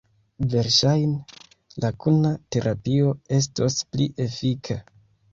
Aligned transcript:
Verŝajne, 0.51 1.41
la 1.83 1.91
kuna 2.05 2.31
terapio 2.55 3.11
estos 3.37 3.77
pli 3.91 4.07
efika. 4.25 4.79